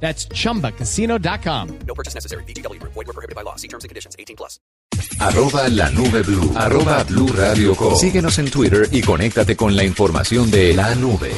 [0.00, 1.78] That's chumbacasino.com.
[1.86, 2.44] No purchase necessary.
[2.44, 2.80] BGW.
[2.82, 3.56] Void were prohibited by law.
[3.56, 4.14] See terms and conditions.
[4.18, 4.60] 18 plus.
[5.18, 6.52] Arroba la nube blue.
[6.54, 7.94] Arroba blue radio com.
[7.96, 11.32] Síguenos en Twitter y conéctate con la información de la nube.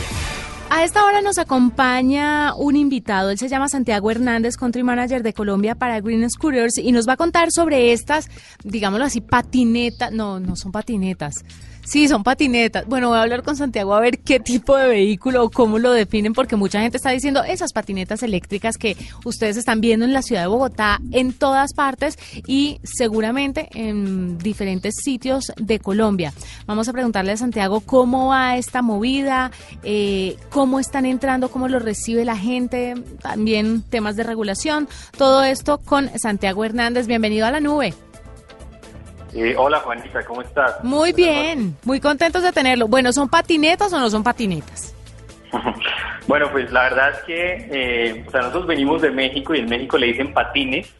[0.70, 5.32] A esta hora nos acompaña un invitado, él se llama Santiago Hernández, Country Manager de
[5.32, 8.28] Colombia para Green Scooters y nos va a contar sobre estas,
[8.64, 11.42] digámoslo así, patinetas, no, no son patinetas,
[11.88, 12.86] Sí, son patinetas.
[12.86, 15.90] Bueno, voy a hablar con Santiago a ver qué tipo de vehículo o cómo lo
[15.90, 20.20] definen, porque mucha gente está diciendo esas patinetas eléctricas que ustedes están viendo en la
[20.20, 26.34] ciudad de Bogotá en todas partes y seguramente en diferentes sitios de Colombia.
[26.66, 29.50] Vamos a preguntarle a Santiago cómo va esta movida,
[29.82, 35.78] eh, cómo están entrando, cómo lo recibe la gente, también temas de regulación, todo esto
[35.78, 37.06] con Santiago Hernández.
[37.06, 37.94] Bienvenido a la nube.
[39.40, 40.82] Eh, hola Juanita, ¿cómo estás?
[40.82, 42.88] Muy bien, muy contentos de tenerlo.
[42.88, 44.96] Bueno, ¿son patinetas o no son patinetas?
[46.26, 49.66] bueno, pues la verdad es que eh, o sea, nosotros venimos de México y en
[49.66, 50.92] México le dicen patines.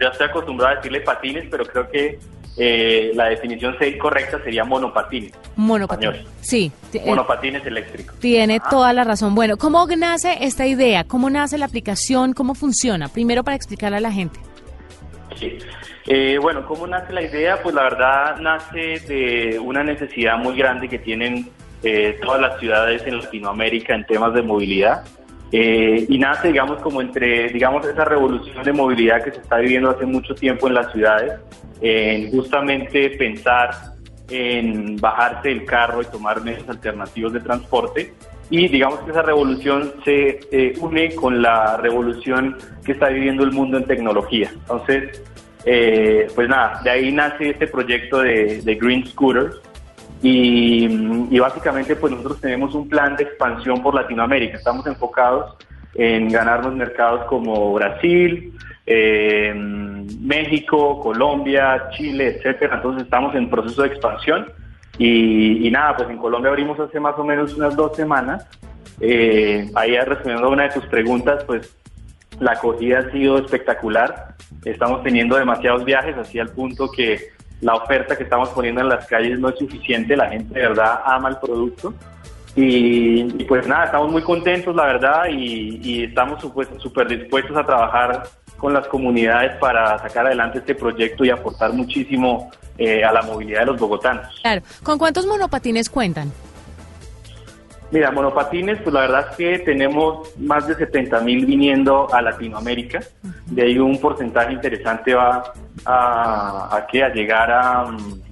[0.00, 2.18] Yo estoy acostumbrado a decirle patines, pero creo que
[2.56, 5.32] eh, la definición correcta sería monopatines.
[5.56, 6.24] Monopatines.
[6.40, 6.72] Sí.
[7.04, 8.18] Monopatines eléctricos.
[8.20, 9.34] Tiene toda la razón.
[9.34, 11.04] Bueno, ¿cómo nace esta idea?
[11.04, 12.32] ¿Cómo nace la aplicación?
[12.32, 13.08] ¿Cómo funciona?
[13.08, 14.40] Primero para explicarle a la gente.
[15.38, 15.58] Sí.
[16.06, 17.60] Eh, bueno, ¿cómo nace la idea?
[17.60, 21.48] Pues la verdad nace de una necesidad muy grande que tienen
[21.82, 25.04] eh, todas las ciudades en Latinoamérica en temas de movilidad.
[25.50, 29.90] Eh, y nace, digamos, como entre, digamos, esa revolución de movilidad que se está viviendo
[29.90, 31.32] hace mucho tiempo en las ciudades,
[31.80, 33.70] en justamente pensar
[34.28, 38.14] en bajarse del carro y tomar medios alternativos de transporte.
[38.48, 40.38] Y digamos que esa revolución se
[40.80, 44.50] une con la revolución que está viviendo el mundo en tecnología.
[44.52, 45.20] Entonces,
[45.68, 49.60] eh, pues nada, de ahí nace este proyecto de, Green Scooters
[50.22, 54.58] y, básicamente pues nosotros tenemos un plan de expansión por Latinoamérica.
[54.58, 55.56] Estamos enfocados
[55.94, 58.54] en ganarnos mercados como Brasil,
[58.86, 59.52] eh,
[60.20, 62.76] México, Colombia, Chile, etcétera.
[62.76, 64.46] Entonces estamos en proceso de expansión
[64.98, 68.46] y, nada, pues en Colombia abrimos hace más o menos unas dos semanas.
[69.00, 71.76] Eh, ahí respondiendo a una de tus preguntas, pues
[72.38, 74.35] la acogida ha sido espectacular.
[74.64, 77.30] Estamos teniendo demasiados viajes, así al punto que
[77.60, 80.16] la oferta que estamos poniendo en las calles no es suficiente.
[80.16, 81.94] La gente de verdad ama el producto.
[82.54, 88.22] Y, pues nada, estamos muy contentos, la verdad, y, estamos súper dispuestos a trabajar
[88.56, 93.60] con las comunidades para sacar adelante este proyecto y aportar muchísimo eh, a la movilidad
[93.60, 94.38] de los bogotanos.
[94.40, 94.62] Claro.
[94.82, 96.32] ¿Con cuántos monopatines cuentan?
[97.90, 103.00] Mira, monopatines, pues la verdad es que tenemos más de 70 mil viniendo a Latinoamérica.
[103.46, 105.52] De ahí un porcentaje interesante va
[105.84, 108.22] a, a, a llegar a, mm,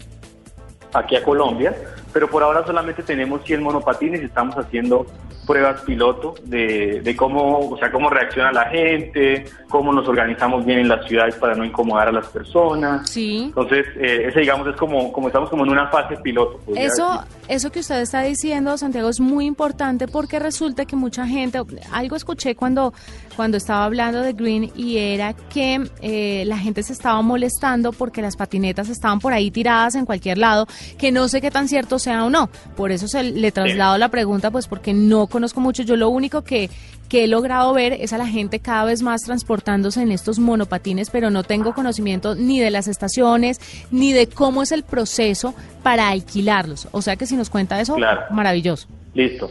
[0.93, 1.73] aquí a Colombia.
[2.13, 5.07] Pero por ahora solamente tenemos 100 monopatines y estamos haciendo
[5.47, 10.81] pruebas piloto de, de, cómo, o sea, cómo reacciona la gente, cómo nos organizamos bien
[10.81, 13.09] en las ciudades para no incomodar a las personas.
[13.09, 13.45] Sí.
[13.47, 16.61] Entonces, eh, ese digamos es como, como estamos como en una fase piloto.
[16.75, 21.61] Eso, eso que usted está diciendo, Santiago, es muy importante porque resulta que mucha gente,
[21.93, 22.93] algo escuché cuando,
[23.37, 28.23] cuando estaba hablando de Green y era que eh, la gente se estaba molestando porque
[28.23, 30.67] las patinetas estaban por ahí tiradas en cualquier lado,
[30.99, 32.49] que no sé qué tan cierto sea o no.
[32.77, 35.83] Por eso se le traslado la pregunta, pues porque no conozco mucho.
[35.83, 36.71] Yo lo único que,
[37.09, 41.11] que he logrado ver es a la gente cada vez más transportándose en estos monopatines,
[41.11, 46.09] pero no tengo conocimiento ni de las estaciones, ni de cómo es el proceso para
[46.09, 46.89] alquilarlos.
[46.93, 47.97] O sea que si nos cuenta eso,
[48.31, 48.87] maravilloso.
[49.13, 49.51] Listo.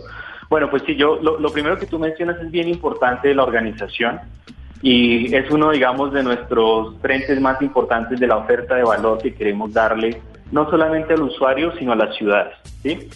[0.50, 3.44] Bueno, pues sí, yo lo, lo primero que tú mencionas es bien importante de la
[3.44, 4.22] organización
[4.82, 9.34] y es uno, digamos, de nuestros frentes más importantes de la oferta de valor que
[9.34, 10.22] queremos darle
[10.54, 12.56] no solamente al usuario, sino a las ciudades.
[12.84, 13.10] ¿sí?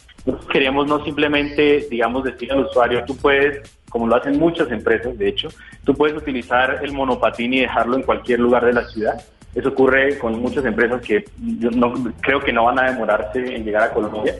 [0.51, 5.29] queremos no simplemente, digamos, decir al usuario, tú puedes, como lo hacen muchas empresas, de
[5.29, 5.47] hecho,
[5.85, 9.21] tú puedes utilizar el monopatín y dejarlo en cualquier lugar de la ciudad.
[9.55, 13.63] Eso ocurre con muchas empresas que yo no, creo que no van a demorarse en
[13.63, 14.35] llegar a Colombia.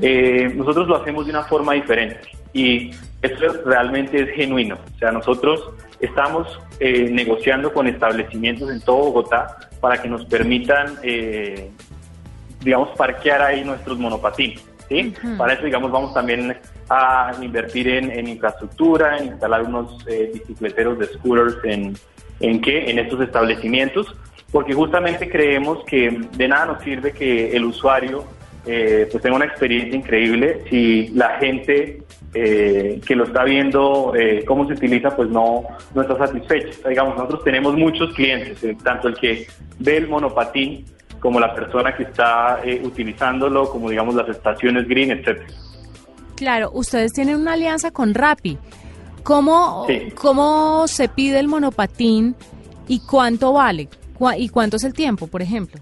[0.00, 2.20] Eh, nosotros lo hacemos de una forma diferente
[2.52, 4.76] y esto realmente es genuino.
[4.94, 5.70] O sea, nosotros
[6.00, 11.70] estamos eh, negociando con establecimientos en todo Bogotá para que nos permitan, eh,
[12.64, 14.64] digamos, parquear ahí nuestros monopatines.
[14.88, 15.14] ¿sí?
[15.38, 16.56] Para eso, digamos, vamos también
[16.88, 21.96] a invertir en, infraestructura, en instalar unos eh, bicicleteros de scooters en,
[22.40, 24.14] en qué, en estos establecimientos.
[24.50, 28.24] porque justamente creemos que de nada nos sirve que el usuario
[28.66, 32.02] eh, pues tenga una experiencia increíble si la gente
[32.36, 35.64] eh, que lo está viendo eh, cómo se utiliza pues no,
[35.94, 36.88] no está satisfecha.
[36.88, 39.46] Digamos, nosotros tenemos muchos clientes, eh, tanto el que
[39.78, 40.84] ve el monopatín
[41.24, 45.46] como la persona que está eh, utilizándolo, como digamos las estaciones green, etcétera.
[46.36, 48.58] Claro, ustedes tienen una alianza con Rappi.
[49.22, 50.12] ¿Cómo, Sí.
[50.14, 52.36] ¿Cómo se pide el monopatín
[52.88, 53.88] y cuánto vale?
[54.36, 55.80] ¿Y cuánto es el tiempo, por ejemplo?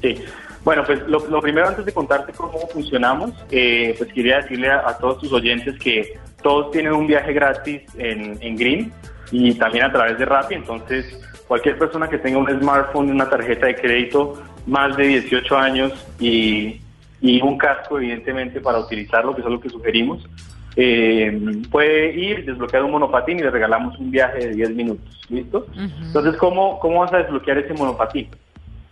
[0.00, 0.16] Sí.
[0.64, 4.88] Bueno, pues lo, lo primero antes de contarte cómo funcionamos, eh, pues quería decirle a,
[4.88, 8.92] a todos tus oyentes que todos tienen un viaje gratis en, en Green
[9.30, 13.66] y también a través de Rappi, entonces cualquier persona que tenga un smartphone, una tarjeta
[13.66, 16.80] de crédito, más de 18 años y,
[17.20, 20.28] y un casco evidentemente para utilizarlo, que es lo que sugerimos,
[20.76, 25.66] eh, puede ir, desbloquear un monopatín y le regalamos un viaje de 10 minutos, ¿listo?
[25.74, 28.28] Entonces, ¿cómo, ¿cómo vas a desbloquear ese monopatín?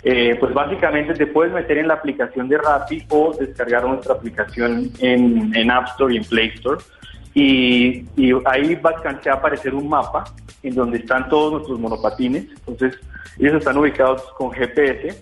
[0.02, 4.90] Eh, pues básicamente te puedes meter en la aplicación de Rappi o descargar nuestra aplicación
[5.00, 6.82] en, en App Store y en Play Store.
[7.34, 10.24] Y, y ahí va a aparecer un mapa
[10.62, 12.46] en donde están todos nuestros monopatines.
[12.66, 12.98] Entonces,
[13.38, 15.20] ellos están ubicados con GPS.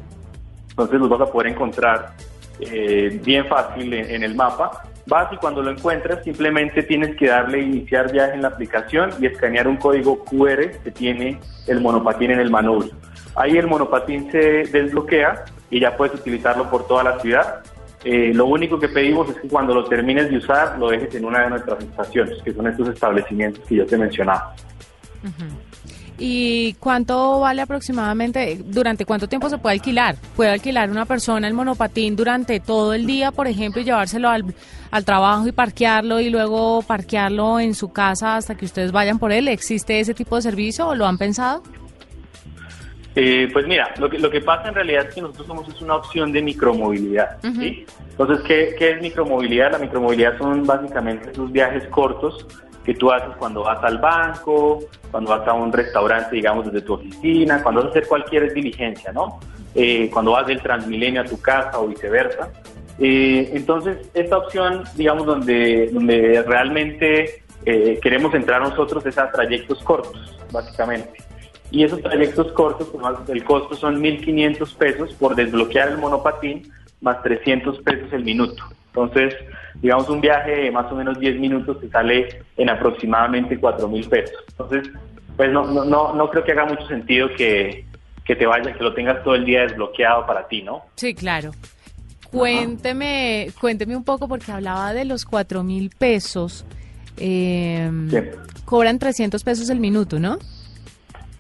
[0.70, 2.14] Entonces los vas a poder encontrar
[2.60, 4.82] eh, bien fácil en, en el mapa.
[5.06, 9.26] Vas y cuando lo encuentras simplemente tienes que darle iniciar viaje en la aplicación y
[9.26, 12.92] escanear un código QR que tiene el monopatín en el manubrio.
[13.36, 17.62] Ahí el monopatín se desbloquea y ya puedes utilizarlo por toda la ciudad.
[18.04, 21.24] Eh, lo único que pedimos es que cuando lo termines de usar lo dejes en
[21.24, 24.54] una de nuestras estaciones, que son estos establecimientos que yo te mencionaba.
[26.18, 28.60] ¿Y cuánto vale aproximadamente?
[28.64, 30.16] ¿Durante cuánto tiempo se puede alquilar?
[30.36, 34.54] ¿Puede alquilar una persona el monopatín durante todo el día, por ejemplo, y llevárselo al,
[34.92, 39.32] al trabajo y parquearlo y luego parquearlo en su casa hasta que ustedes vayan por
[39.32, 39.48] él?
[39.48, 41.62] ¿Existe ese tipo de servicio o lo han pensado?
[43.16, 45.80] Eh, pues mira, lo que, lo que pasa en realidad es que nosotros somos es
[45.80, 47.38] una opción de micromovilidad.
[47.42, 47.86] ¿sí?
[48.10, 49.72] Entonces, ¿qué, ¿qué es micromovilidad?
[49.72, 52.46] La micromovilidad son básicamente esos viajes cortos
[52.84, 56.94] que tú haces cuando vas al banco, cuando vas a un restaurante, digamos, desde tu
[56.94, 59.40] oficina, cuando vas a hacer cualquier diligencia, ¿no?
[59.74, 62.50] Eh, cuando vas del Transmilenio a tu casa o viceversa.
[62.98, 69.82] Eh, entonces, esta opción, digamos, donde, donde realmente eh, queremos entrar nosotros es a trayectos
[69.82, 71.18] cortos, básicamente.
[71.70, 76.70] Y esos trayectos cortos, pues, el costo son 1.500 pesos por desbloquear el monopatín,
[77.00, 78.62] más 300 pesos el minuto.
[78.96, 79.34] Entonces,
[79.82, 84.36] digamos, un viaje de más o menos 10 minutos te sale en aproximadamente 4.000 pesos.
[84.50, 84.88] Entonces,
[85.36, 87.84] pues no, no, no, no creo que haga mucho sentido que,
[88.24, 90.82] que te vayas, que lo tengas todo el día desbloqueado para ti, ¿no?
[90.94, 91.50] Sí, claro.
[92.30, 96.64] Cuénteme, cuénteme un poco porque hablaba de los cuatro mil pesos.
[97.16, 98.18] Eh, Sí.
[98.64, 100.38] Cobran 300 pesos el minuto, ¿no?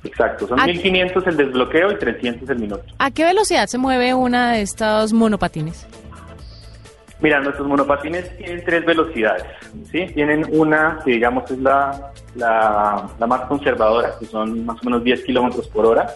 [0.04, 0.66] Exacto, son Ah.
[0.66, 2.84] 1.500 el desbloqueo y 300 el minuto.
[2.98, 5.86] ¿A qué velocidad se mueve una de estos monopatines?
[7.24, 9.44] Mira, nuestros monopatines tienen tres velocidades,
[9.90, 10.04] ¿sí?
[10.12, 15.02] Tienen una que digamos es la, la, la más conservadora, que son más o menos
[15.02, 16.06] 10 kilómetros por hora.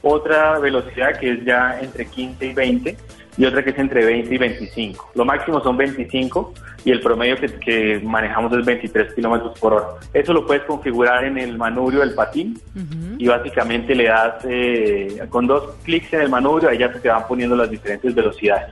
[0.00, 2.96] Otra velocidad que es ya entre 15 y 20
[3.36, 5.10] y otra que es entre 20 y 25.
[5.14, 6.54] Lo máximo son 25
[6.86, 9.86] y el promedio que, que manejamos es 23 kilómetros por hora.
[10.14, 12.58] Eso lo puedes configurar en el manubrio del patín
[13.18, 17.10] y básicamente le das eh, con dos clics en el manubrio, ahí ya se te
[17.10, 18.68] van poniendo las diferentes velocidades.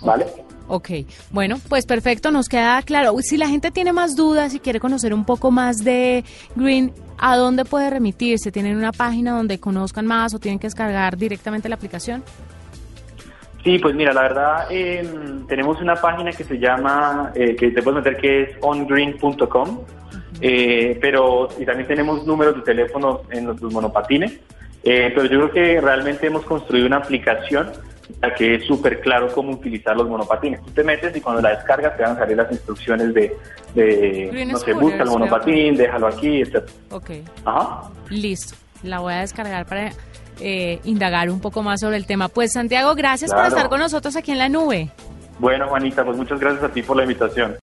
[0.00, 0.24] ¿Vale?
[0.74, 0.88] Ok,
[1.30, 3.14] bueno, pues perfecto, nos queda claro.
[3.20, 6.24] Si la gente tiene más dudas y quiere conocer un poco más de
[6.56, 8.50] Green, ¿a dónde puede remitirse?
[8.50, 12.24] ¿Tienen una página donde conozcan más o tienen que descargar directamente la aplicación?
[13.62, 15.06] Sí, pues mira, la verdad eh,
[15.46, 19.78] tenemos una página que se llama, eh, que te puedes meter que es ongreen.com,
[20.40, 24.40] eh, pero y también tenemos números de teléfonos en nuestros monopatines,
[24.84, 27.72] eh, pero yo creo que realmente hemos construido una aplicación
[28.20, 30.60] la que es súper claro cómo utilizar los monopatines.
[30.62, 33.36] Tú te metes y cuando la descargas te van a salir las instrucciones de,
[33.74, 36.64] de no sé, busca el monopatín, déjalo aquí, etc.
[36.90, 37.10] Ok,
[37.44, 37.90] Ajá.
[38.10, 38.54] listo.
[38.82, 39.92] La voy a descargar para
[40.40, 42.28] eh, indagar un poco más sobre el tema.
[42.28, 43.54] Pues Santiago, gracias por Claro.
[43.56, 44.90] estar con nosotros aquí en la nube.
[45.38, 47.56] Bueno, Juanita, pues muchas gracias a ti por la invitación.